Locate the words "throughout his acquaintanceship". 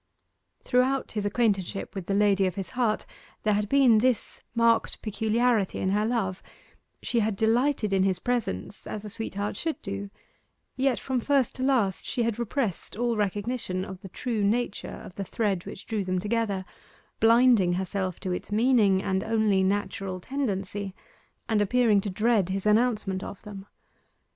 0.63-1.93